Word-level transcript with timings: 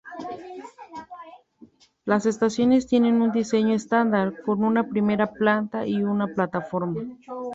Las 2.05 2.25
estaciones 2.25 2.87
tienen 2.87 3.21
un 3.21 3.31
diseño 3.31 3.75
estándar, 3.75 4.33
con 4.43 4.63
una 4.63 4.89
primera 4.89 5.31
planta 5.31 5.85
y 5.85 6.01
una 6.01 6.25
plataforma. 6.25 6.99